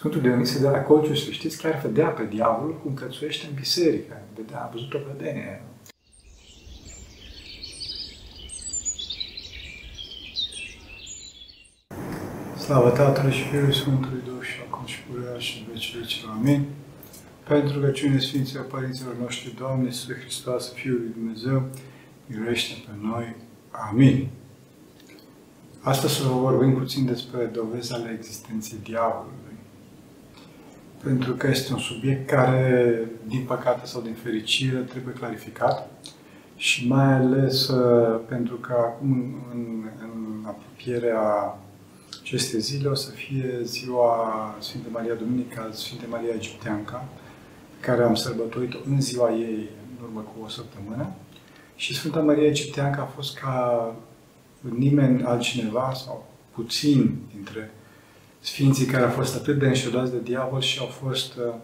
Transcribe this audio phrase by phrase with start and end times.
[0.00, 4.22] Sfântul Dionisie de la Colciuș, să știți, chiar vedea pe diavolul cum cățuiește în biserică.
[4.36, 5.62] Vedea, a văzut o vedenie.
[12.58, 16.34] Slavă Tatălui și Fiului Sfântului Duh și acum și purea și în vecii vecilor.
[16.38, 16.64] Amin.
[17.48, 21.62] Pentru rugăciune Sfinților Părinților noștri, Doamne, Iisuse Hristos, Fiul lui Dumnezeu,
[22.26, 23.36] miluiește pe noi.
[23.70, 24.28] Amin.
[25.80, 29.49] Astăzi să vă vorbim puțin despre dovezi ale existenței diavolului.
[31.02, 35.90] Pentru că este un subiect care, din păcate sau din fericire, trebuie clarificat
[36.56, 41.58] și mai ales uh, pentru că acum în, în apropierea
[42.22, 47.04] acestei zile o să fie ziua Sfinte Maria Duminica, Sfinte Maria Egipteanca,
[47.78, 51.12] pe care am sărbătorit-o în ziua ei, în urmă cu o săptămână.
[51.74, 53.94] Și Sfânta Maria Egipteanca a fost ca
[54.60, 57.70] nimeni altcineva sau puțin dintre
[58.40, 61.54] sfinții care au fost atât de înșelați de diavol și au fost uh,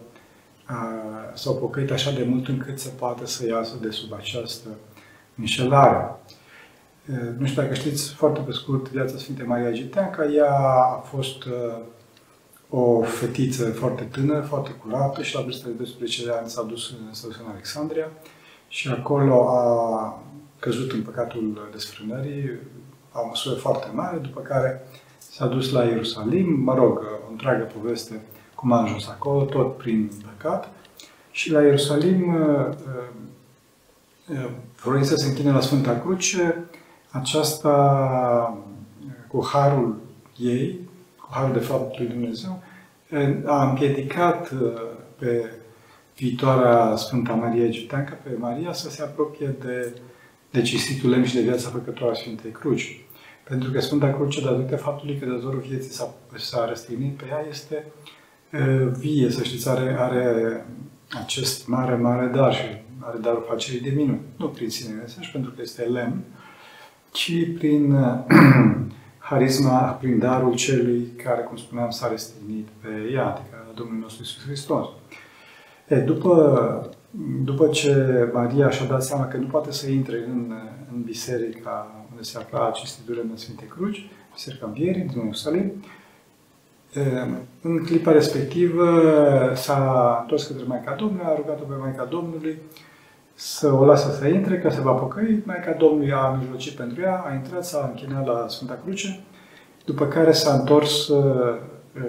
[0.69, 4.69] uh, s-au pocăit așa de mult încât să poată să iasă de sub această
[5.35, 6.15] înșelare.
[7.37, 10.25] Nu știu dacă știți foarte pe scurt viața Sfintei Maria Giteanca.
[10.25, 11.43] Ea a fost
[12.69, 17.27] o fetiță foarte tânără, foarte curată și la vârsta de 12 ani s-a dus, s-a
[17.27, 18.11] dus în Alexandria
[18.67, 20.23] și acolo a
[20.59, 22.59] căzut în păcatul desfrânării,
[23.11, 24.87] a o măsură foarte mare, după care
[25.37, 28.21] s-a dus la Ierusalim, mă rog, o întreagă poveste
[28.55, 30.71] cum a ajuns acolo, tot prin păcat.
[31.31, 32.37] Și la Ierusalim,
[34.83, 36.65] vrând să se închine la Sfânta Cruce,
[37.09, 38.57] aceasta,
[39.27, 39.95] cu harul
[40.37, 40.79] ei,
[41.21, 42.63] cu harul de fapt lui Dumnezeu,
[43.45, 44.53] a împiedicat
[45.19, 45.51] pe
[46.15, 49.99] viitoarea Sfânta Maria Egipteancă, pe Maria, să se apropie de,
[50.51, 53.01] de cinstitul lemn și de viața făcătoare a Sfintei Cruci.
[53.47, 57.85] Pentru că Sfânta Cruce, datorită faptului că dătorul vieții s-a, s-a răstignit pe ea, este
[58.99, 60.65] vie, să știți, are, are
[61.23, 62.61] acest mare, mare dar și
[62.99, 64.21] are darul facerii de minuni.
[64.37, 66.23] Nu prin sine însăși, pentru că este lemn,
[67.11, 67.95] ci prin
[69.29, 74.45] harisma, prin darul celui care, cum spuneam, s-a restignit pe ea, adică Domnul nostru Iisus
[74.45, 74.87] Hristos.
[75.87, 76.91] E, după,
[77.43, 80.53] după ce Maria și-a dat seama că nu poate să intre în,
[80.91, 85.83] în biserica unde se afla cinstiturile în Sfinte Cruci, Biserica Învierii din Ierusalim,
[87.61, 89.01] în clipa respectivă
[89.55, 92.57] s-a întors către Maica Domnului, a rugat-o pe Maica Domnului
[93.33, 95.43] să o lasă să intre, că se va pocăi.
[95.45, 99.19] Maica Domnului a mijlocit pentru ea, a intrat, s-a închinat la Sfânta Cruce,
[99.85, 101.55] după care s-a întors uh,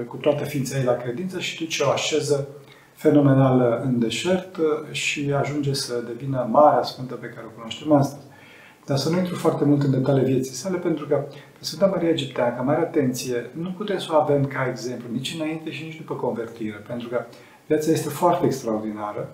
[0.07, 2.49] cu toată ființa ei la credință și duce o așeză
[2.95, 8.27] fenomenală în deșert uh, și ajunge să devină Marea Sfântă pe care o cunoaștem astăzi.
[8.89, 12.09] Dar să nu intru foarte mult în detalii vieții sale, pentru că pe Sfânta Maria
[12.09, 16.15] Egipteană, mare atenție, nu putem să o avem ca exemplu nici înainte și nici după
[16.15, 17.25] convertire, pentru că
[17.67, 19.29] viața este foarte extraordinară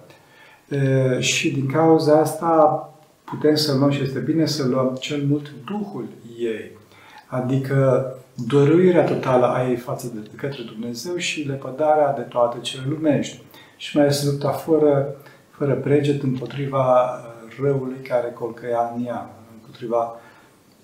[1.19, 2.89] și din cauza asta
[3.25, 6.71] putem să luăm și este bine să luăm cel mult Duhul ei,
[7.27, 8.09] adică
[8.49, 13.43] dăruirea totală a ei față de, de către Dumnezeu și lepădarea de toate cele lumești.
[13.77, 15.17] Și mai este lupta fără,
[15.51, 17.21] fără preget împotriva
[17.61, 19.31] răului care colcăia în ea,
[19.75, 20.21] împotriva,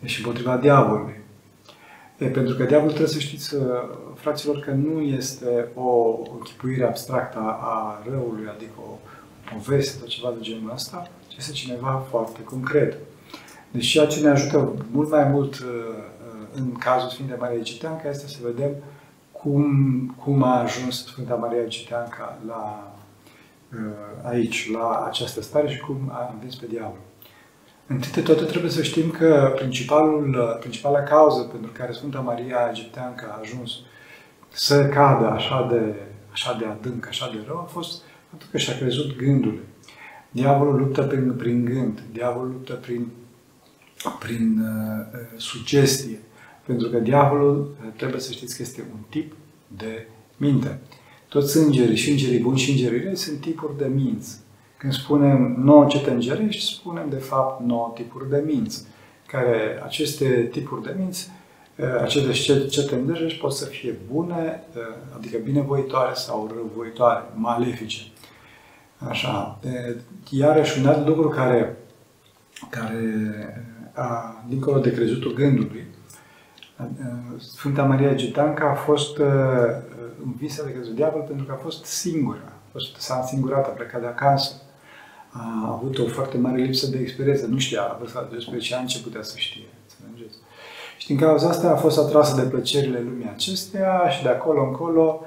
[0.05, 1.21] și împotriva diavolului.
[2.19, 3.55] E, pentru că diavolul trebuie să știți,
[4.15, 8.99] fraților, că nu este o închipuire abstractă a răului, adică o,
[9.53, 12.97] poveste sau ceva de genul ăsta, ci este cineva foarte concret.
[13.71, 18.09] Deci ceea ce ne ajută mult mai mult uh, uh, în cazul Sfintei Maria Egipteanca
[18.09, 18.71] este să vedem
[19.33, 19.65] cum,
[20.25, 22.93] cum a ajuns Sfânta Maria Egipteanca la,
[23.73, 26.99] uh, aici, la această stare și cum a învins pe diavol.
[27.93, 33.27] Întâi de toate trebuie să știm că principalul, principala cauză pentru care Sfânta Maria Egipteanca
[33.27, 33.71] a ajuns
[34.53, 35.95] să cadă așa de,
[36.33, 39.63] așa de adânc, așa de rău, a fost pentru că și-a crezut gândurile.
[40.31, 43.07] Diavolul luptă prin, prin gând, diavolul luptă prin,
[44.19, 46.19] prin uh, uh, sugestie.
[46.67, 49.33] Pentru că diavolul, uh, trebuie să știți că este un tip
[49.77, 50.79] de minte.
[51.29, 54.39] Toți îngerii, și îngerii buni și îngerii rei, sunt tipuri de minți.
[54.81, 58.85] Când spunem nouă cete îngerești, spunem de fapt nouă tipuri de minți.
[59.27, 61.31] Care aceste tipuri de minți,
[61.77, 64.63] uh, aceste cete îngerești pot să fie bune,
[65.17, 68.01] adică binevoitoare sau răvoitoare, malefice.
[69.09, 69.59] Așa.
[70.31, 71.77] Iarăși un alt lucru care,
[72.71, 73.03] care
[73.95, 75.85] a, dincolo de crezutul gândului,
[77.39, 79.21] Sfânta Maria Gitanca a fost
[80.25, 82.43] învinsă de către diavol pentru că a fost singură.
[82.47, 84.55] A fost, s-a însingurat, a plecat de acasă.
[85.31, 87.47] A avut o foarte mare lipsă de experiență.
[87.47, 89.69] Nu știa, a văzut de 12 ani ce putea să știe.
[90.01, 90.39] Înțelegeți?
[90.99, 95.25] Și din cauza asta a fost atrasă de plăcerile lumii acesteia și de acolo încolo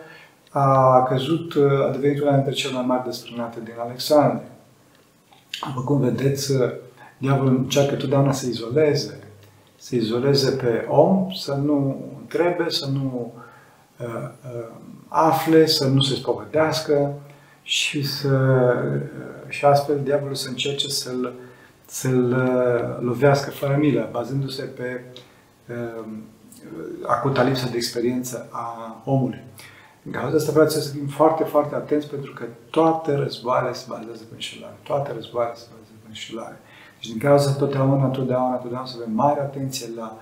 [0.49, 1.53] a căzut,
[1.87, 4.47] a devenit una dintre cele mai mari desprânate din Alexandria.
[5.67, 6.53] După cum vedeți,
[7.17, 9.19] diavolul încearcă totdeauna să izoleze,
[9.75, 13.33] să izoleze pe om, să nu întrebe, să nu
[13.97, 14.07] uh,
[14.55, 14.75] uh,
[15.07, 17.13] afle, să nu se spovedească
[17.63, 21.33] și, să, uh, și astfel diavolul să încerce să-l,
[21.85, 25.03] să-l uh, lovească fără milă, bazându-se pe
[25.67, 26.05] uh,
[27.05, 29.43] acuta lipsă de experiență a omului.
[30.05, 34.23] În cauza asta vreau să fim foarte, foarte atenți pentru că toate războaiele se bazează
[34.23, 34.75] pe înșelare.
[34.83, 36.59] Toate războaiele se bazează pe înșelare.
[36.99, 40.17] Deci din cauza asta totdeauna, totdeauna, totdeauna să avem mare atenție la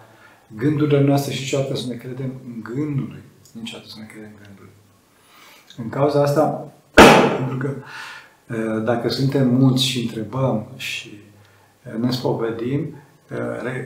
[0.55, 3.23] gândurile noastre și niciodată să ne credem în gândului.
[3.51, 4.71] Niciodată să ne credem în gândului.
[5.77, 6.71] În cauza asta,
[7.37, 7.73] pentru că
[8.79, 11.19] dacă suntem mulți și întrebăm și
[11.99, 12.95] ne spovedim,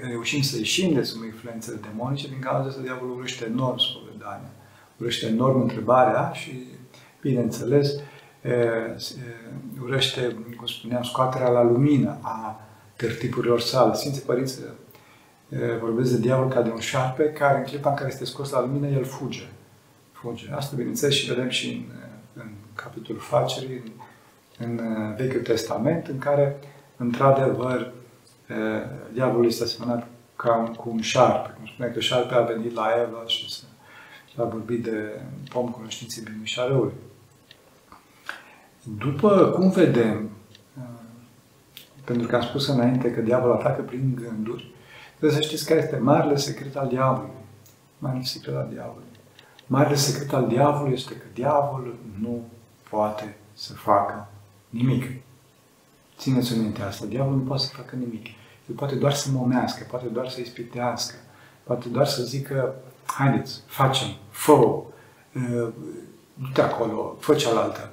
[0.09, 4.49] reușim să ieșim de sub influențele demonice, din cauza asta diavolul urăște enorm spovedania
[4.97, 6.63] urăște enorm întrebarea și,
[7.21, 7.93] bineînțeles,
[9.83, 12.61] urăște, cum spuneam, scoaterea la lumină a
[12.95, 13.93] tertipurilor sale.
[13.93, 14.59] Sfinții Părinți
[15.79, 18.61] vorbesc de diavol ca de un șarpe care, în clipa în care este scos la
[18.61, 19.47] lumină, el fuge.
[20.11, 20.51] Fuge.
[20.51, 22.04] Asta, bineînțeles, și vedem și în, în
[22.75, 23.93] capitolul facerii,
[24.59, 26.59] în, în Vechiul Testament, în care,
[26.97, 27.93] într-adevăr,
[29.13, 31.53] diavolul este asemănat ca un, cu un șarpe.
[31.57, 33.63] Cum spune că șarpe a venit la Eva și să
[34.37, 36.93] a vorbit de pom cunoștinței binului și a răului.
[38.97, 40.29] După cum vedem,
[42.03, 44.73] pentru că am spus înainte că diavolul atacă prin gânduri,
[45.17, 47.43] trebuie să știți care este marele secret al diavolului.
[47.97, 49.07] Marele secret al diavolului.
[49.67, 52.43] Marele secret al diavolului este că diavolul nu
[52.89, 54.27] poate să facă
[54.69, 55.11] nimic.
[56.17, 57.05] Țineți-o minte asta.
[57.05, 58.25] Diavolul nu poate să facă nimic.
[58.69, 61.15] El poate doar să momească, poate doar să ispitească,
[61.63, 64.83] poate doar să zică haideți, facem, fă
[66.33, 67.91] du-te acolo, fă cealaltă.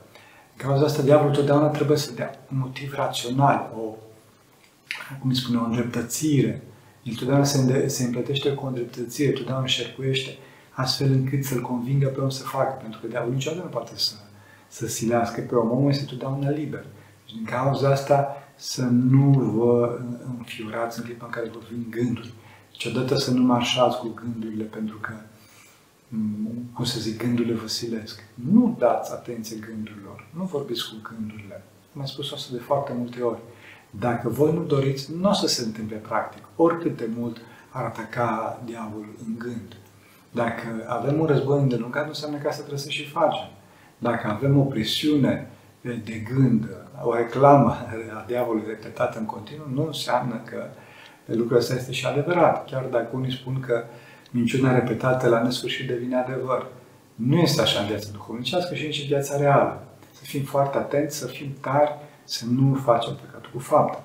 [0.57, 3.81] În cauza asta, diavolul totdeauna trebuie să dea un motiv rațional, o,
[5.21, 6.63] cum îi spune, o îndreptățire.
[7.03, 10.37] El totdeauna se, se împletește cu o îndreptățire, totdeauna înșercuiește,
[10.71, 12.79] astfel încât să-l convingă pe om să facă.
[12.81, 14.15] Pentru că diavolul niciodată nu poate să,
[14.73, 15.71] să silească pe om.
[15.71, 16.85] Omul este totdeauna liber.
[17.25, 19.99] Deci, din cauza asta, să nu vă
[20.39, 22.33] înfiurați în clipa în care vă vin gânduri.
[22.71, 25.13] Niciodată să nu marșați cu gândurile, pentru că,
[26.09, 28.25] mm, cum să zic, gândurile vă silesc.
[28.35, 31.55] Nu dați atenție gândurilor, nu vorbiți cu gândurile.
[31.55, 33.41] Am mai spus asta de foarte multe ori.
[33.91, 37.37] Dacă voi nu doriți, nu o să se întâmple practic, oricât de mult
[37.71, 39.77] ar ataca diavolul în gând.
[40.31, 43.49] Dacă avem un război îndelungat, nu înseamnă că asta trebuie să și facem.
[44.03, 45.47] Dacă avem o presiune
[45.81, 46.69] de gând,
[47.03, 47.77] o reclamă
[48.15, 50.65] a diavolului repetată în continuu, nu înseamnă că
[51.25, 52.71] lucrul ăsta este și adevărat.
[52.71, 53.85] Chiar dacă unii spun că
[54.31, 56.67] minciuna repetată la nesfârșit devine adevăr.
[57.15, 59.85] Nu este așa în viața duhovnicească și nici în viața reală.
[60.13, 61.95] Să fim foarte atenți, să fim tari,
[62.25, 64.05] să nu facem păcatul cu fapta.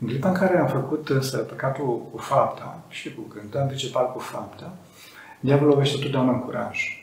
[0.00, 4.12] În clipa în care am făcut însă păcatul cu fapta și cu gândul, am principal
[4.12, 4.72] cu fapta,
[5.40, 6.97] diavolul lovește totdeauna în curaj.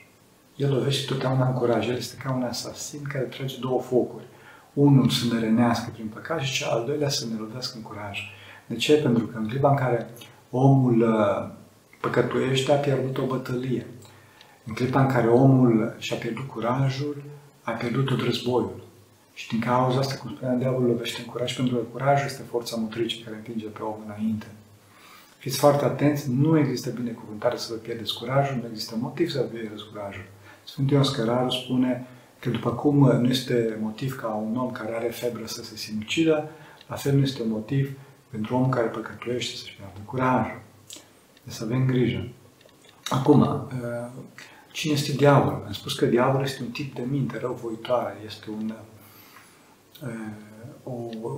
[0.56, 1.88] El lovește totdeauna în curaj.
[1.88, 4.24] El este ca un asasin care trage două focuri.
[4.74, 8.20] Unul să ne rănească prin păcat și cel al doilea să ne lovească în curaj.
[8.66, 8.94] De ce?
[8.94, 10.10] Pentru că în clipa în care
[10.50, 11.50] omul uh,
[12.02, 13.86] păcătuiește, a pierdut o bătălie.
[14.66, 17.24] În clipa în care omul și-a pierdut curajul,
[17.64, 18.84] a pierdut tot războiul.
[19.34, 22.76] Și din cauza asta, cum spunea diavolul, lovește în curaj, pentru că curajul este forța
[22.76, 24.46] motrice care împinge pe om înainte.
[25.38, 29.44] Fiți foarte atenți, nu există binecuvântare să vă pierdeți curajul, nu există motiv să vă
[29.44, 30.26] pierdeți curajul.
[30.66, 32.08] Sfântul Ion Scăraru spune
[32.40, 36.50] că după cum nu este motiv ca un om care are febră să se sinucidă,
[36.88, 37.98] la fel nu este motiv
[38.30, 40.62] pentru om care păcătuiește să-și piardă curajul.
[41.44, 42.28] Deci să avem grijă.
[43.10, 43.68] Acum, uh,
[44.72, 45.64] cine este diavolul?
[45.66, 48.74] Am spus că diavolul este un tip de minte răuvoitoare, este un,
[50.04, 50.10] uh,
[50.84, 50.92] o,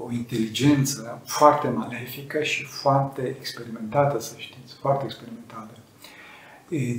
[0.06, 5.72] o inteligență foarte malefică și foarte experimentată, să știți, foarte experimentată.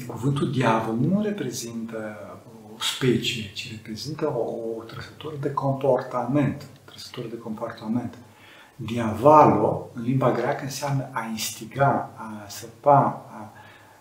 [0.06, 2.16] Cuvântul diavol nu reprezintă
[2.76, 4.40] o specie, ci reprezintă o,
[4.78, 6.66] o trăsătură de comportament.
[6.84, 8.14] Trăsătură de comportament.
[8.76, 13.52] Diavalo, în limba greacă, înseamnă a instiga, a săpa, a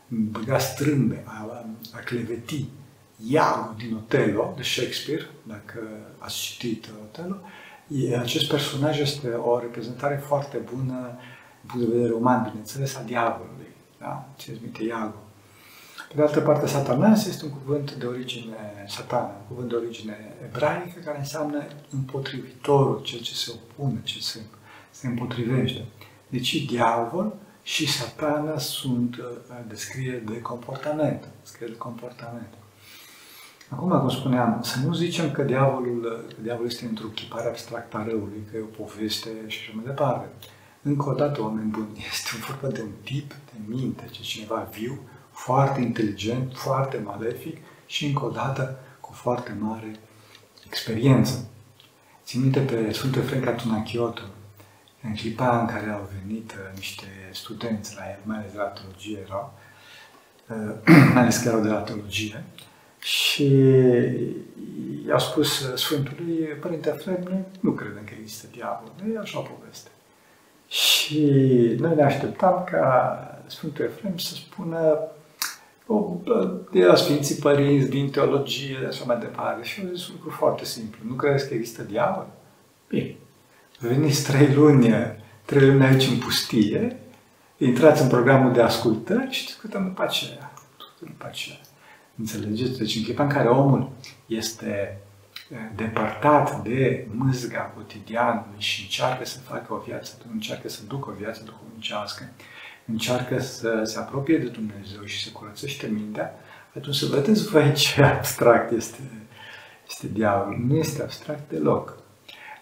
[0.08, 2.66] băga strâmbe, a, a cleveti.
[3.30, 5.80] Iago din Otello, de Shakespeare, dacă
[6.18, 7.36] ați citit Otello,
[8.20, 11.18] acest personaj este o reprezentare foarte bună,
[11.62, 13.68] din punct de vedere roman, bineînțeles, a diavolului.
[14.00, 14.30] Da?
[14.36, 15.26] Ce minte Iago.
[16.08, 20.36] Pe de altă parte, satanas este un cuvânt de origine, satan, un cuvânt de origine
[20.46, 24.40] ebraică, care înseamnă împotrivitorul, cel ce se opune, ce se
[25.00, 25.86] se împotrivește.
[26.28, 27.34] Deci diavol
[27.64, 29.24] și satana sunt uh,
[29.68, 31.28] descrieri de comportament.
[31.42, 32.54] Descrieri de comportament.
[33.70, 36.02] Acum, cum spuneam, să nu zicem că diavolul,
[36.36, 39.86] că diavolul este într-o chipare abstractă a răului, că e o poveste și așa mai
[39.86, 40.28] departe.
[40.82, 45.00] Încă o dată, oameni buni, este vorba de un tip de minte, ce cineva viu,
[45.38, 49.91] foarte inteligent, foarte malefic și încă o dată cu foarte mare
[50.65, 51.50] experiență.
[52.25, 54.22] Țin minte pe Sfântul Efrem Tunachiotă,
[55.03, 58.63] în clipa în care au venit uh, niște studenți la el, mai ales de la
[58.63, 59.53] teologie erau,
[60.48, 60.75] uh,
[61.13, 62.44] mai ales că erau de la teologie,
[63.00, 63.48] și
[65.08, 69.41] i-a spus uh, Sfântului, Părinte Efrem, noi nu credem că există diavol, e așa o
[69.41, 69.89] poveste.
[70.67, 71.25] Și
[71.79, 75.17] noi ne așteptam ca Sfântul Efrem să spună o,
[76.72, 79.63] de la Sfinții Părinți, din teologie, de așa mai departe.
[79.63, 81.00] Și au zis un lucru foarte simplu.
[81.08, 82.27] Nu credeți că există diavol?
[82.88, 83.15] Bine.
[83.79, 84.94] Veniți trei luni,
[85.46, 87.00] trei luni aici în pustie,
[87.58, 90.53] intrați în programul de ascultări și discutăm după aceea.
[91.00, 91.60] După aceea.
[92.15, 92.77] Înțelegeți?
[92.77, 93.89] Deci în clipa în care omul
[94.25, 94.98] este
[95.75, 101.41] depărtat de mâzga cotidianului și încearcă să facă o viață, încearcă să ducă o viață
[101.46, 102.29] duhovnicească,
[102.88, 106.34] încearcă să se apropie de Dumnezeu și să curățește mintea,
[106.75, 109.00] atunci să vedeți voi ce abstract este,
[109.88, 110.65] este diavolul.
[110.67, 111.98] Nu este abstract deloc.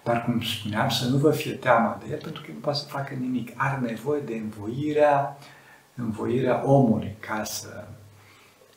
[0.03, 2.85] Dar, cum spuneam, să nu vă fie teama de el, pentru că nu poate să
[2.87, 3.51] facă nimic.
[3.55, 5.37] Are nevoie de învoirea,
[5.95, 7.87] învoirea omului ca să,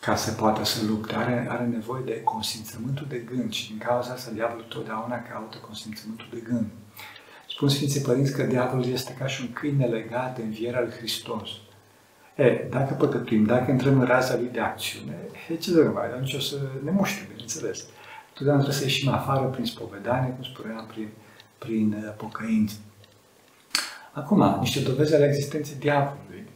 [0.01, 1.15] ca să poată să lupte.
[1.15, 6.27] Are, are nevoie de consimțământul de gând și din cauza asta diavolul totdeauna caută consimțământul
[6.33, 6.67] de gând.
[7.59, 11.49] Spun Sfinții Părinți că diavolul este ca și un câine legat de învierea lui Hristos.
[12.35, 15.17] E, dacă păcătuim, dacă intrăm în raza lui de acțiune,
[15.51, 17.85] e, ce să mai, atunci o să ne muște, bineînțeles.
[18.35, 21.09] Totdeauna trebuie să ieșim afară prin spovedanie, cum spuneam, prin,
[21.59, 22.75] prin uh, pocăință.
[24.13, 26.47] Acum, niște dovezi ale existenței diavolului.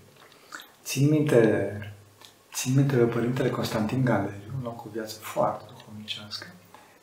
[0.85, 1.43] Țin minte,
[2.53, 6.47] țin minte pe Părintele Constantin Galeriu, un loc cu viață foarte duhovnicească,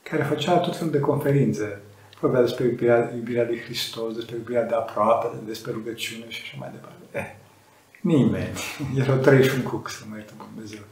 [0.03, 1.81] care făcea tot felul de conferințe
[2.19, 6.69] vorbea despre iubirea, iubirea de Hristos, despre iubirea de aproape, despre rugăciune și așa mai
[6.71, 7.03] departe.
[7.11, 7.35] Eh,
[8.01, 8.57] nimeni.
[8.99, 10.83] Erau trei și un cuc, să mă iertă Dumnezeu.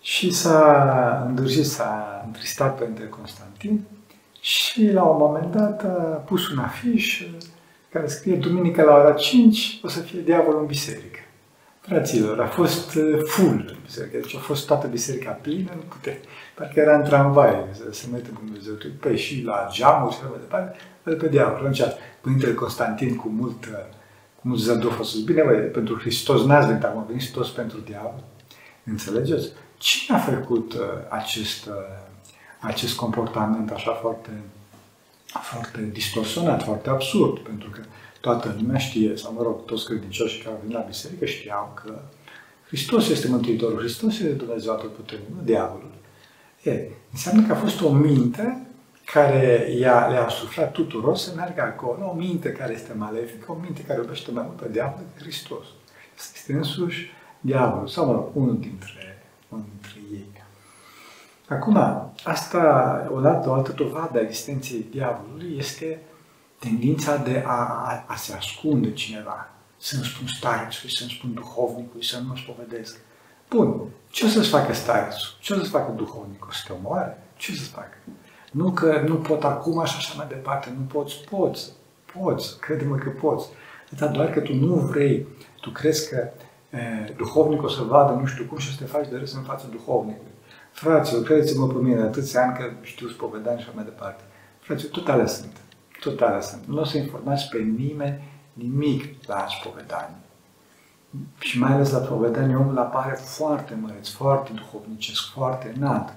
[0.00, 3.84] Și s-a îndrăgit, s-a întristat pentru Constantin
[4.40, 7.22] și la un moment dat a pus un afiș
[7.88, 11.18] care scrie Duminică la ora 5 o să fie diavolul în biserică.
[11.86, 16.20] Fraților, a fost uh, full în biserică, deci a fost toată biserica plină, nu pute,
[16.54, 20.76] parcă era în tramvai, să mete Dumnezeu, pe și la geamuri și așa mai departe,
[21.02, 21.56] îl pe diavol.
[21.56, 21.82] Atunci,
[22.20, 23.72] Părintele Constantin cu mult, uh,
[24.40, 27.78] cu mult zădof a spus, bine, băi, pentru Hristos n-ați venit acum, veniți toți pentru
[27.78, 28.24] diavol.
[28.84, 29.48] Înțelegeți?
[29.78, 31.72] Cine a făcut uh, acest, uh,
[32.60, 34.30] acest comportament așa foarte,
[35.42, 37.38] foarte distorsionat, foarte absurd?
[37.38, 37.80] Pentru că
[38.26, 41.98] toată lumea știe, sau mă rog, toți credincioșii care au venit la biserică știau că
[42.66, 45.90] Hristos este Mântuitorul, Hristos este Dumnezeu Atotputernic, nu diavolul.
[46.62, 46.80] E,
[47.12, 48.66] înseamnă că a fost o minte
[49.04, 53.82] care i-a, le-a suflat tuturor să meargă acolo, o minte care este malefică, o minte
[53.82, 55.66] care iubește mai mult pe diavol decât Hristos.
[56.34, 60.44] Este însuși diavolul, sau mă rog, unul dintre, unul dintre ei.
[61.48, 61.76] Acum,
[62.24, 62.60] asta,
[63.14, 66.00] o dată, o altă dovadă a existenței diavolului este
[66.58, 71.34] tendința de a, a, a se ascunde cineva, să nu spun starețului, să nu spun
[71.34, 72.96] duhovnicului, să nu mă spovedesc.
[73.50, 75.36] Bun, ce o să-ți facă starețul?
[75.40, 76.50] Ce o să-ți facă duhovnicul?
[76.52, 77.22] Să te omoare?
[77.36, 77.96] Ce o să-ți facă?
[78.52, 81.72] Nu că nu pot acum și așa mai departe, nu poți, poți,
[82.18, 83.48] poți, crede-mă că poți.
[83.90, 85.26] Dar doar că tu nu vrei,
[85.60, 86.28] tu crezi că
[86.76, 89.42] e, duhovnicul o să vadă nu știu cum și să te faci de râs în
[89.42, 90.30] fața duhovnicului.
[90.72, 94.22] Fraților, credeți-mă pe mine, atâția ani că știu spovedani și așa mai departe.
[94.60, 95.56] Fraților, tot alea sunt
[96.10, 96.64] totale sunt.
[96.66, 98.22] Nu o să informați pe nimeni
[98.52, 100.16] nimic la spovedanie.
[101.38, 106.14] Și mai ales la spovedanie, omul apare foarte măreț, foarte duhovnicesc, foarte înalt.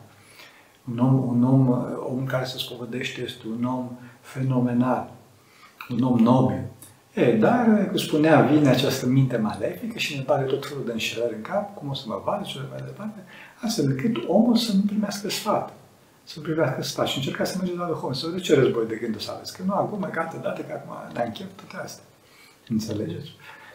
[0.92, 1.70] Un om, un om,
[2.10, 3.90] omul care se spovedește este un om
[4.22, 5.12] fenomenal,
[5.90, 6.64] un om nobil.
[7.14, 11.36] E, dar, cum spunea, vine această minte malefică și ne pare tot felul de înșelări
[11.36, 13.24] în cap, cum o să mă vadă și mai departe,
[13.62, 15.74] astfel încât omul să nu primească sfat
[16.32, 18.20] să privească sta și încerca să merge la Duhovnic.
[18.20, 19.58] Să de ce război de gândul să aveți?
[19.58, 22.04] Că nu acum, că altă dată, că acum ne-am chef toate astea.
[22.68, 23.30] Înțelegeți?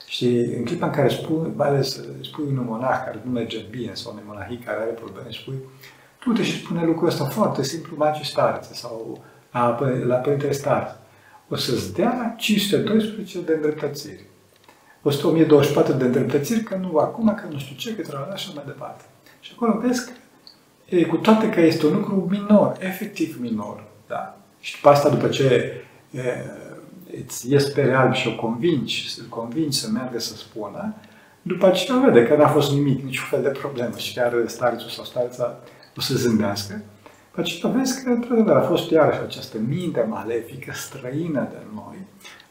[0.06, 3.94] Și în clipa în care spui, mai ales spui unui monah care nu merge bine
[3.94, 5.58] sau unui monahii care are probleme, spui,
[6.18, 10.96] tu te și spune lucrul ăsta foarte simplu magii starețe sau la, la Părintele Starțe.
[11.49, 14.25] O să-ți dea 512 de îndreptățiri.
[15.02, 19.04] 1024 de îndreptățiri, că nu acum, că nu știu ce, că trebuie așa mai departe.
[19.40, 20.12] Și acolo vezi că
[20.88, 23.85] E, cu toate că este un lucru minor, efectiv minor.
[24.07, 24.37] Da?
[24.61, 25.73] Și după asta, după ce
[26.11, 26.21] e,
[27.25, 30.95] îți ies pe real și o convingi, îl convingi să meargă să spună,
[31.43, 35.05] după aceea vede că n-a fost nimic, niciun fel de problemă și chiar starețul sau
[35.05, 35.59] stareța
[35.97, 36.83] o să zâmbească,
[37.35, 41.97] pe aceea vezi că, într-adevăr, a fost iarăși această minte malefică, străină de noi,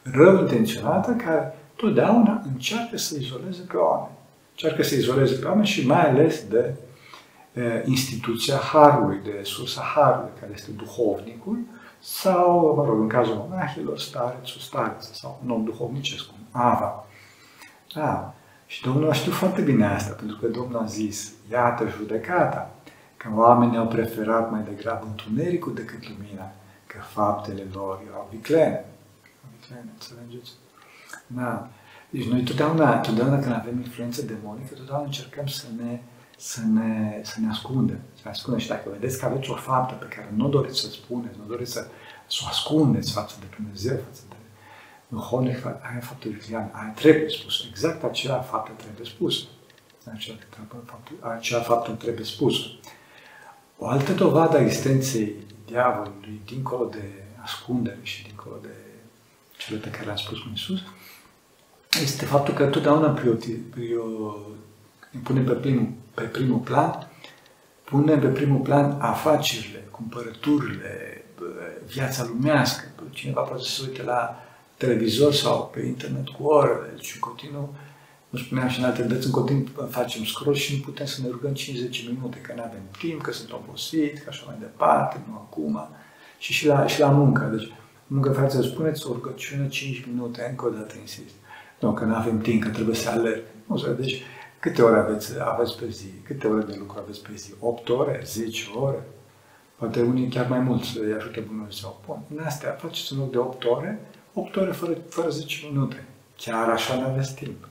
[0.02, 4.16] rău intenționată, care totdeauna încearcă să izoleze pe oameni.
[4.50, 6.74] Încearcă să izoleze pe oameni și mai ales de e,
[7.84, 11.58] instituția Harului, de sursa Harului, care este duhovnicul,
[12.00, 17.06] sau, mă rog, în cazul monahilor, starețul, stareță, sau un om duhovnicesc, cum Ava.
[17.94, 18.34] Da.
[18.66, 22.70] Și Domnul a știut foarte bine asta, pentru că Domnul a zis, iată judecata,
[23.16, 26.52] că oamenii au preferat mai degrabă întunericul decât lumina,
[26.86, 28.84] că faptele lor erau viclene.
[29.58, 30.50] Viclene, înțelegeți?
[31.26, 31.68] Da.
[32.10, 36.00] Deci noi totdeauna, totdeauna când avem influență demonică, totdeauna încercăm să ne,
[36.36, 37.98] să ne, să ne ascundem.
[38.14, 38.60] Să ne ascundem.
[38.60, 41.72] Și dacă vedeți că aveți o faptă pe care nu doriți să spuneți, nu doriți
[41.72, 41.86] să,
[42.26, 44.34] să o ascundeți față de Dumnezeu, față de
[45.08, 47.66] duhovnic, aia faptul viclean, aia trebuie spus.
[47.68, 49.44] Exact acea faptă trebuie spusă.
[50.12, 50.34] Acea,
[51.20, 52.62] acea faptă trebuie spusă.
[53.78, 55.34] O altă dovadă a existenței
[55.66, 58.74] diavolului, dincolo de ascundere și dincolo de
[59.56, 60.80] cele pe care le-am spus cu Iisus,
[62.02, 63.08] este faptul că totdeauna
[65.22, 67.10] priori, pune pe primul, pe primul plan,
[67.84, 71.24] pune pe primul plan afacerile, cumpărăturile,
[71.86, 72.84] viața lumească.
[73.10, 74.42] Cineva poate să se uite la
[74.76, 77.74] televizor sau pe internet cu orele și deci, în continuu
[78.34, 81.28] cum spuneam și în alte dăți, în continuu facem scroll și nu putem să ne
[81.30, 85.34] rugăm 50 minute, că nu avem timp, că sunt obosit, că așa mai departe, nu
[85.34, 85.88] acum.
[86.38, 87.44] Și și la, și la muncă.
[87.56, 87.72] Deci,
[88.06, 91.34] muncă, frate, spuneți o rugăciune 5 minute, încă o dată insist.
[91.80, 93.42] Nu, că nu avem timp, că trebuie să alerg.
[93.66, 94.22] Nu, să deci,
[94.64, 96.06] câte ore aveți, aveți pe zi?
[96.22, 97.54] Câte ore de lucru aveți pe zi?
[97.60, 98.20] 8 ore?
[98.24, 99.02] 10 ore?
[99.76, 102.00] Poate unii chiar mai mult să-i ajute Dumnezeu.
[102.06, 104.00] Bun, în astea faceți în loc de 8 ore,
[104.34, 106.04] 8 ore fără, fără 10 minute.
[106.36, 107.68] Chiar așa nu aveți timp.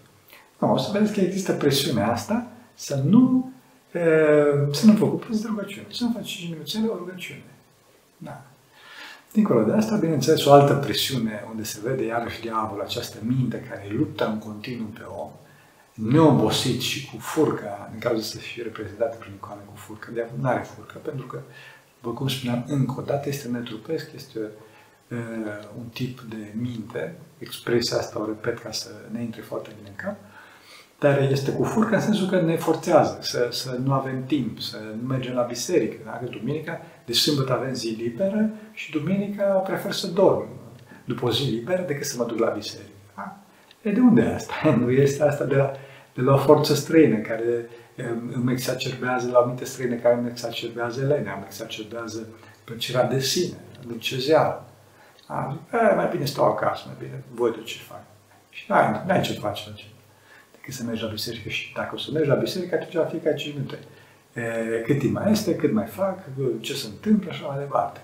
[0.59, 3.51] Nu, o să vedeți că există presiunea asta să nu,
[3.91, 3.99] e,
[4.71, 5.85] să nu vă ocupați de rugăciune.
[5.91, 7.43] Să nu faceți 5 minute o rugăciune.
[8.17, 8.41] Da.
[9.31, 13.87] Dincolo de asta, bineînțeles, o altă presiune unde se vede iarăși diavolul, această minte care
[13.91, 15.31] luptă în continuu pe om,
[15.93, 20.11] neobosit și cu furcă, în cazul să fie reprezentată prin icoane cu furcă.
[20.11, 21.39] Diavolul nu are furcă, pentru că,
[22.01, 25.17] după cum spuneam, încă o dată este netrupesc, este uh,
[25.77, 30.05] un tip de minte, expresia asta o repet ca să ne intre foarte bine în
[30.05, 30.15] cap,
[30.99, 34.77] dar este cu furcă în sensul că ne forțează să, să nu avem timp, să
[35.01, 35.95] nu mergem la biserică.
[36.05, 40.47] Dacă duminica, deci sâmbătă avem zi liberă și duminica prefer să dorm
[41.05, 42.91] după o zi liberă decât să mă duc la biserică.
[43.15, 43.43] Da?
[43.83, 44.53] E de unde e asta?
[44.79, 45.71] Nu este asta de la,
[46.13, 47.69] de la o forță străină care
[48.33, 52.27] îmi exacerbează, la minte străine care îmi exacerbează lenea, îmi exacerbează
[52.63, 54.65] plăcerea de sine, lucezeală.
[55.27, 58.01] Am zis, mai bine stau acasă, mai bine voi de ce fac.
[58.49, 59.75] Și n-ai, n-ai ce face la
[60.51, 61.49] decât să mergi la biserică.
[61.49, 63.79] Și dacă o să mergi la biserică, atunci va fi ca 5 minute.
[64.33, 66.19] E, cât timp mai este, cât mai fac,
[66.59, 68.01] ce se întâmplă, așa mai departe.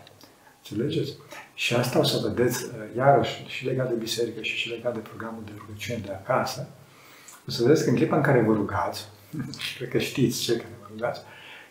[0.63, 1.11] Înțelegeți?
[1.53, 2.65] Și asta o să vedeți,
[2.97, 6.67] iarăși, și legat de biserică și și legat de programul de rugăciune de acasă,
[7.47, 9.07] o să vedeți că în clipa în care vă rugați,
[9.65, 11.21] și cred că știți ce care vă rugați,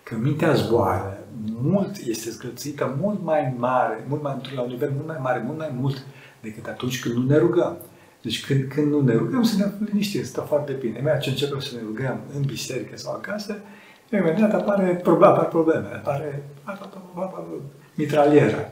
[0.02, 1.18] că mintea zboară,
[1.62, 5.58] mult, este zgrățită mult mai mare, mult mai la un nivel mult mai mare, mult
[5.58, 6.04] mai mult
[6.40, 7.76] decât atunci când nu ne rugăm.
[8.22, 11.00] Deci când, când nu ne rugăm, să ne liniștim, stă foarte bine.
[11.00, 13.58] Mai ce începem să ne rugăm în biserică sau acasă,
[14.12, 17.44] imediat apare, apar probleme, apare, apare
[17.98, 18.70] mitraliera,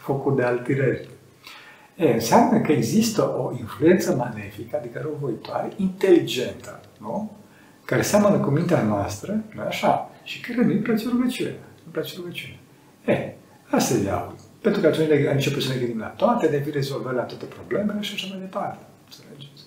[0.00, 1.08] focul de altirări.
[1.96, 7.36] E, înseamnă că există o influență malefică, adică răuvoitoare, inteligentă, nu?
[7.84, 10.10] Care seamănă cu mintea noastră, nu așa?
[10.22, 11.52] Și care nu-i place rugăciunea.
[11.84, 12.58] Nu place rugăciunea.
[13.06, 13.34] E,
[13.70, 14.38] asta e diavolul.
[14.60, 17.44] Pentru că atunci ne începem să ne gândim la toate, ne vin rezolvări la toate
[17.44, 18.84] problemele și așa mai departe.
[19.04, 19.62] Înțelegeți?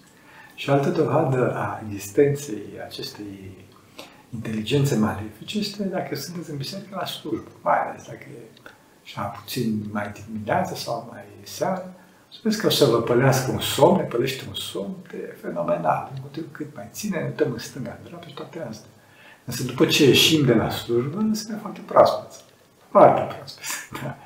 [0.55, 3.57] Și altă dovadă a existenței acestei
[4.33, 8.59] inteligențe malefice este dacă sunteți în biserică la slujbă, mai ales dacă e
[9.03, 11.93] așa puțin mai dimineață sau mai seară,
[12.31, 16.11] să vezi că o să vă pălească un somn, ne pălește un somn, e fenomenal.
[16.13, 18.89] În motiv cât mai ține, ne uităm în stânga, în dreapta și toate astea.
[19.45, 22.43] Însă după ce ieșim de la slujbă, suntem foarte proaspeți.
[22.89, 23.69] Foarte proaspeți.
[24.03, 24.17] Da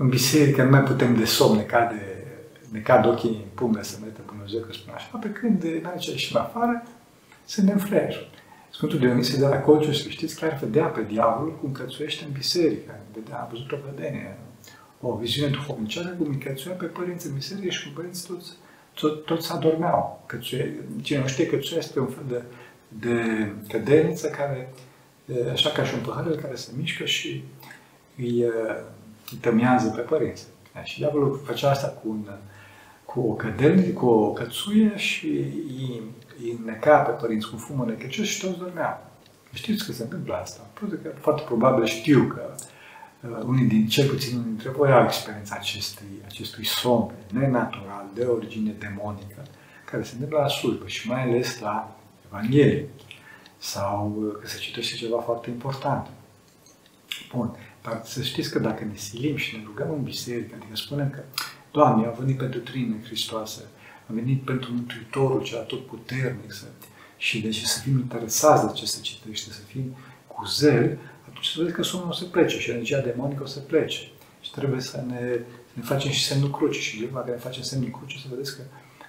[0.00, 2.24] în biserică nu mai putem de somn, ne cade,
[2.70, 6.14] ne cad ochii în pumne să mete Dumnezeu, că spune așa, pe când în aici
[6.14, 6.82] și în afară,
[7.44, 8.30] suntem freri.
[8.70, 13.00] Sfântul Dionisie de la Colciuș, să știți, chiar vedea pe diavolul cum cățuiește în biserică.
[13.14, 14.38] Vedea, a văzut o vedenie,
[15.00, 18.52] o viziune duhovnicească cum îi cățuia pe părinți în biserică și cum părinții toți,
[18.94, 20.22] toți, toți adormeau.
[20.26, 22.42] Cățuie, cine nu știe, cățuia este un fel de,
[22.88, 24.72] de cădeniță care,
[25.52, 27.44] așa ca și un păhărel care se mișcă și
[28.16, 28.44] îi
[29.40, 30.46] tămează pe părinți.
[30.84, 32.28] Și diavolul făcea asta cu, un,
[33.04, 36.02] cu o cădelniță, cu o cățuie și îi,
[36.42, 39.06] îi neca pe părinți cu fumă necăcios și toți dormeau.
[39.52, 40.60] Știți că se întâmplă asta.
[41.20, 42.54] Foarte probabil știu că
[43.28, 48.24] uh, unii din, cel puțin unii dintre voi au experiența acestui, acestui somn nenatural, de
[48.24, 49.42] origine demonică,
[49.84, 51.96] care se întâmplă la slujbă și mai ales la
[52.26, 52.88] Evanghelie.
[53.58, 56.06] Sau uh, că se citește ceva foarte important.
[57.34, 57.56] Bun.
[57.82, 61.20] Dar să știți că dacă ne silim și ne rugăm în biserică, adică spunem că
[61.70, 63.62] Doamne, am venit pentru Trine Hristoasă,
[64.08, 66.64] am venit pentru Mântuitorul cel puternic să,
[67.16, 71.54] și deci să fim interesați de ce se citește, să fim cu zel, atunci să
[71.56, 74.00] vedeți că somnul o să plece și energia demonică o să plece.
[74.40, 77.62] Și trebuie să ne, să ne facem și semnul cruce și limba care ne facem
[77.62, 78.62] semnul cruce să vedeți că,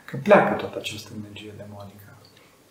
[0.05, 2.17] că pleacă toată această energie demonică.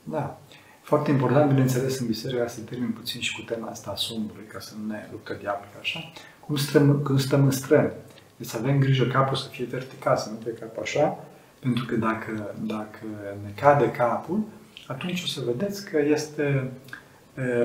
[0.02, 0.40] Da.
[0.82, 4.60] Foarte important, bineînțeles, în biserică să termin puțin și cu tema asta a somnului, ca
[4.60, 7.92] să nu ne luptă diavolul, așa, cum stăm, când stăm în străni.
[8.36, 11.24] Deci să avem grijă capul să fie vertical, să nu fie cap așa,
[11.60, 12.98] pentru că dacă, dacă
[13.42, 14.40] ne cade capul,
[14.86, 16.70] atunci o să vedeți că este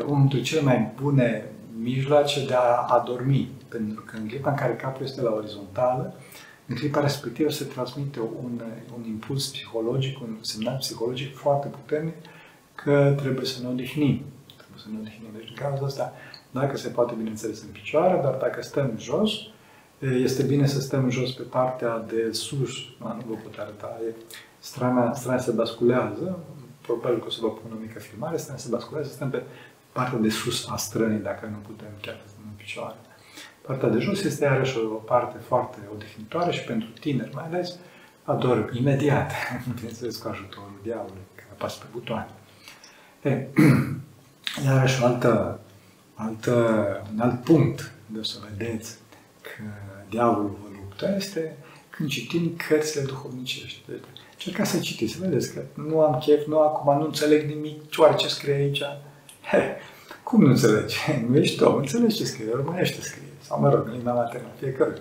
[0.06, 1.46] unul dintre cele mai bune
[1.78, 3.52] mijloace de a adormi.
[3.68, 6.14] Pentru că în clipa în care capul este la orizontală,
[6.66, 8.62] în clipa respectivă se transmite un,
[8.96, 12.16] un impuls psihologic, un semnal psihologic foarte puternic
[12.76, 14.22] că trebuie să ne odihnim.
[14.58, 15.30] Trebuie să ne odihnim.
[15.38, 16.14] Deci, în cazul ăsta,
[16.52, 19.32] dacă se poate, bineînțeles, în picioare, dar dacă stăm jos,
[20.12, 22.72] este bine să stăm jos pe partea de sus.
[23.00, 24.00] Nu vă pot arăta.
[24.60, 26.40] Strana, strana se basculează.
[26.82, 28.38] Probabil că o să vă pun o mică filmare.
[28.38, 29.10] Strana se basculează.
[29.12, 29.44] Stăm pe
[29.92, 32.96] partea de sus a strănii, dacă nu putem chiar să stăm în picioare.
[33.62, 37.76] Partea de jos este iarăși o parte foarte odihnitoare și pentru tineri mai ales
[38.24, 39.32] ador imediat,
[39.76, 42.30] bineînțeles cu ajutorul diavolului, care apasă pe butoane.
[43.22, 43.48] E,
[44.66, 45.60] iarăși o altă,
[46.14, 46.54] altă,
[47.14, 48.98] un alt punct de o să vedeți
[49.42, 49.64] că
[50.14, 51.58] diavolul vă luptă este
[51.90, 53.82] când citim cărțile duhovnicești.
[53.88, 54.00] Deci,
[54.34, 58.16] încercați să citiți, să vedeți că nu am chef, nu acum, nu înțeleg nimic, cioare
[58.16, 58.82] ce scrie aici.
[59.52, 59.78] He,
[60.24, 60.98] cum nu înțelegi?
[61.30, 63.28] Nu ești om, înțelegi ce scrie, românește scrie.
[63.42, 64.94] Sau mă rog, în limba maternă, fiecare.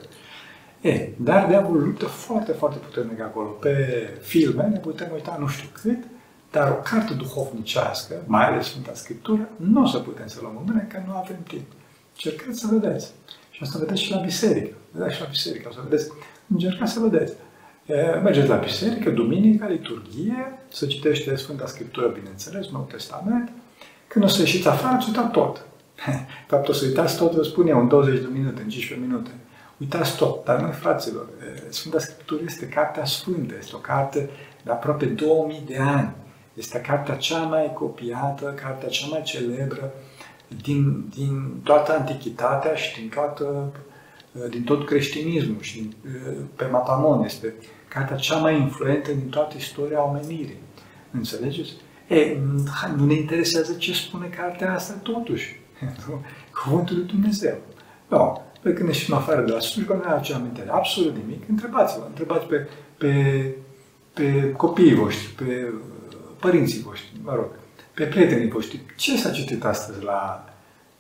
[0.81, 3.49] E, dar diavolul luptă foarte, foarte puternic acolo.
[3.49, 3.75] Pe
[4.21, 5.99] filme ne putem uita nu știu cât,
[6.51, 10.65] dar o carte duhovnicească, mai ales Sfânta Scriptură, nu o să putem să luăm în
[10.67, 11.67] mână, că nu avem timp.
[12.13, 13.11] Încercați să vedeți.
[13.51, 14.75] Și asta vedeți și la biserică.
[14.93, 16.11] Vedeți și la biserică, o să vedeți.
[16.53, 17.33] Încercați să vedeți.
[18.23, 23.53] Mergeți la biserică, duminica, liturghie, să citește Sfânta Scriptură, bineînțeles, Noul Testament.
[24.07, 25.65] Când o să ieșiți afară, ați uitat tot.
[26.49, 29.31] Fapt, o să uitați tot, vă spun eu, în 20 de minute, în 15 minute.
[29.77, 30.45] Uitați tot.
[30.45, 31.29] Dar noi, fraților,
[31.69, 34.31] Sfânta Scriptură este Cartea Sfântă, este o carte
[34.65, 36.11] de aproape 2000 de ani.
[36.55, 39.93] Este cartea cea mai copiată, cartea cea mai celebră
[40.63, 43.73] din, din toată antichitatea și din, toată,
[44.51, 45.95] din tot creștinismul și din,
[46.57, 47.25] pe Matamon.
[47.25, 47.55] Este
[47.89, 50.59] cartea cea mai influentă din toată istoria omenirii.
[51.11, 51.73] Înțelegeți?
[52.09, 52.37] E,
[52.97, 55.61] nu ne interesează ce spune cartea asta totuși.
[56.63, 57.57] Cuvântul lui Dumnezeu.
[58.09, 58.43] Nu.
[58.63, 61.49] Pe când ieșim afară de la slujbă, nu ce aminte absolut nimic.
[61.49, 62.69] Întrebați-vă, întrebați pe,
[62.99, 63.45] pe,
[64.15, 65.73] pe copiii voștri, pe
[66.41, 67.49] părinții voștri, mă rog,
[67.95, 70.45] pe prietenii voștri, ce s-a citit astăzi la,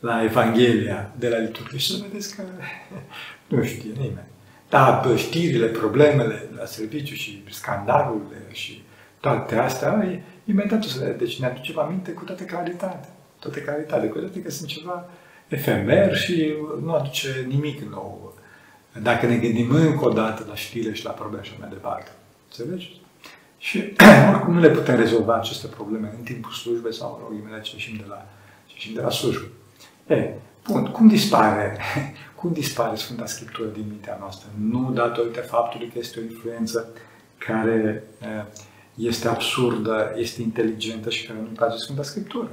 [0.02, 2.42] la Evanghelia de la liturghie și să vedeți că
[3.46, 4.30] nu știe nimeni.
[4.68, 8.82] Dar știrile, problemele la serviciu și scandalurile și
[9.20, 13.08] toate astea, imediat o să le Deci ne aducem aminte cu toată claritate.
[13.38, 14.06] Toată claritate.
[14.06, 15.10] Cu toate că sunt ceva
[15.48, 18.34] efemer și nu aduce nimic nou.
[19.02, 22.10] Dacă ne gândim încă o dată la știre și la probleme și mai departe.
[22.48, 23.00] Înțelegeți?
[23.58, 23.92] Și
[24.32, 27.96] oricum nu le putem rezolva aceste probleme în timpul slujbei sau rog, imediat ce ieșim
[27.96, 28.26] de la,
[28.66, 29.46] ce ieșim de la slujbă.
[30.06, 30.34] E,
[30.68, 31.78] bun, cum dispare,
[32.38, 34.48] cum dispare Sfânta Scriptură din mintea noastră?
[34.58, 36.88] Nu datorită faptului că este o influență
[37.38, 38.04] care
[38.94, 42.50] este absurdă, este inteligentă și care nu-i place Sfânta Scriptură.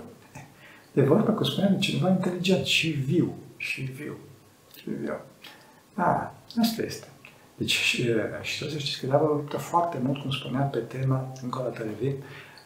[0.94, 4.18] E vorba, cum spuneam, cineva inteligent și viu, și viu,
[4.76, 5.14] și viu.
[5.96, 7.08] Da, asta este.
[7.58, 8.06] Deci, și,
[8.42, 11.84] și să știți că diavolul luptă foarte mult, cum spuneam, pe tema, încă o dată
[11.84, 12.16] revin,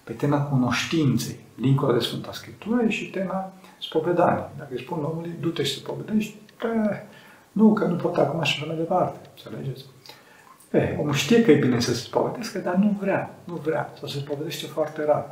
[0.04, 4.46] pe tema cunoștinței, dincolo de Sfânta Scriptură și tema spovedanii.
[4.58, 6.36] Dacă îi spun omului, du-te și spovedești,
[7.52, 9.30] nu, că nu pot acum și mai departe.
[9.36, 9.86] Înțelegeți?
[10.72, 14.08] E, omul știe că e bine să se spovedească, dar nu vrea, nu vrea, sau
[14.08, 15.26] se spovedește foarte rar.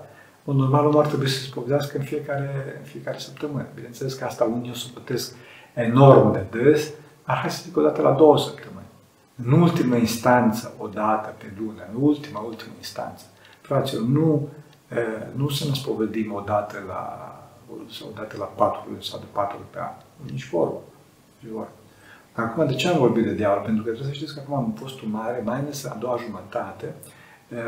[0.43, 3.65] Un normal om ar trebui să se spovedească în fiecare, în fiecare săptămână.
[3.75, 5.35] Bineînțeles că asta unii o să plătesc
[5.73, 6.91] enorm de des,
[7.25, 8.81] dar hai să zic o dată la două săptămâni
[9.45, 13.25] în ultimă instanță, o dată pe lună, în ultima, ultimă instanță.
[13.61, 14.49] Fraților, nu,
[15.35, 17.35] nu să ne spovedim o dată la,
[17.91, 19.93] sau o dată la patru luni sau de patru ori pe an.
[20.31, 20.79] Nici vorbă.
[21.39, 21.71] Nici vorbă.
[22.33, 23.63] Acum, de ce am vorbit de diavol?
[23.63, 26.93] Pentru că trebuie să știți că acum în postul mare, mai ales a doua jumătate,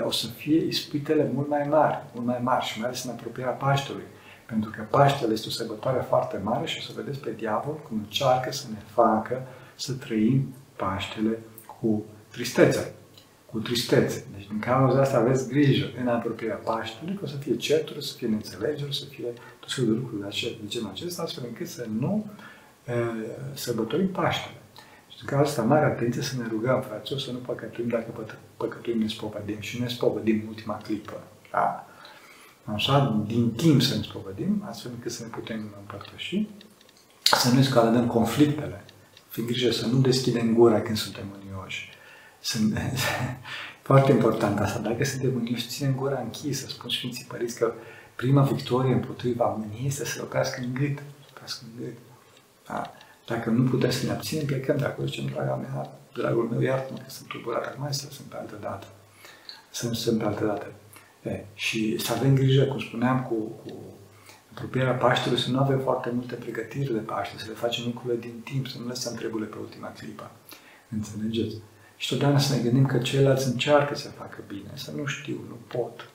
[0.05, 3.51] o să fie ispitele mult mai mari, mult mai mari și mai ales în apropierea
[3.51, 4.03] Paștelui.
[4.45, 7.97] Pentru că Paștele este o sărbătoare foarte mare și o să vedeți pe diavol cum
[7.97, 9.41] încearcă să ne facă
[9.75, 11.39] să trăim Paștele
[11.79, 12.93] cu tristețe.
[13.53, 14.25] Cu tristețe.
[14.35, 18.13] Deci din cauza asta aveți grijă în apropierea Paștelui, că o să fie certuri, să
[18.13, 19.25] fie neînțelegeri, să fie
[19.59, 20.21] tot felul de lucruri
[20.61, 22.25] de genul acesta, astfel încât să nu
[22.87, 22.93] e,
[23.53, 24.61] sărbătorim Paștele.
[25.09, 28.99] Și din cauza asta, mare atenție să ne rugăm, fraților, să nu păcătuim dacă păcătuim
[28.99, 31.23] ne spovedim și ne spovedim în ultima clipă.
[31.51, 31.87] Da?
[32.65, 36.47] Așa, din timp să ne spovedim, astfel încât să ne putem împărtăși,
[37.23, 38.83] să nu escaladăm conflictele,
[39.29, 41.42] fiind grijă să nu deschidem gura când suntem unioși.
[42.43, 42.77] Sunt,
[43.89, 44.79] foarte important asta.
[44.79, 46.67] Dacă suntem unioși, ținem gura închisă.
[46.67, 47.73] Spun Sfinții Părinți că
[48.15, 50.97] prima victorie împotriva mâniei este să lopească în gât.
[51.27, 51.97] Lopească în gât.
[52.67, 52.93] Da?
[53.27, 56.97] Dacă nu putem să ne abținem, plecăm de acolo, zicem, draga mea, dragul meu, iartă-mă
[56.97, 58.87] că sunt tulburat acum, să sunt pe altă dată.
[59.71, 60.71] Să sunt pe altă dată.
[61.23, 63.73] E, și să avem grijă, cum spuneam, cu, cu
[64.51, 68.41] apropierea Paștelui, să nu avem foarte multe pregătiri de Paște, să le facem lucrurile din
[68.43, 70.31] timp, să nu lăsăm treburile pe ultima clipă.
[70.89, 71.55] Înțelegeți?
[71.97, 75.57] Și totdeauna să ne gândim că ceilalți încearcă să facă bine, să nu știu, nu
[75.67, 76.09] pot,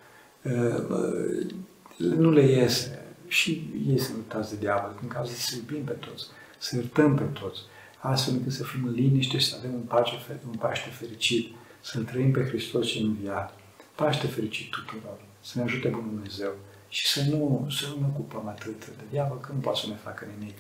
[1.97, 3.03] nu le iese.
[3.27, 6.27] Și ei sunt luptați de diavol, în cazul să iubim pe toți,
[6.59, 7.61] să iertăm pe toți,
[7.99, 10.13] astfel încât să fim în liniște și să avem un, pace,
[10.47, 13.59] un Paște fericit, să-L trăim pe Hristos și înviat.
[13.95, 16.53] Paște fericit tuturor, să ne ajute Bunul Dumnezeu
[16.89, 19.95] și să nu, să nu ne ocupăm atât de diavol, că nu poate să ne
[19.95, 20.57] facă nimic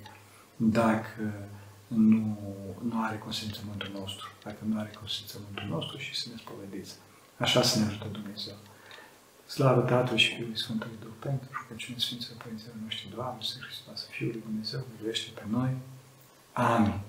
[0.56, 1.32] dacă
[1.88, 2.38] nu,
[2.82, 6.94] nu are consimțământul nostru, dacă nu are consimțământul nostru și să ne spovediți.
[7.38, 8.54] Așa să ne ajute Dumnezeu.
[9.46, 14.30] Slavă Tatălui și Fiului Sfântului Duh pentru rugăciune Sfinților Părinților noștri, Doamne, să Hristos, Fiul
[14.30, 15.70] lui Dumnezeu, miluiește pe noi.
[16.52, 17.00] Amin.